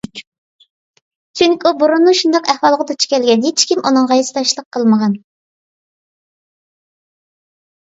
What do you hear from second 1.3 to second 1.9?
چۈنكى ئۇ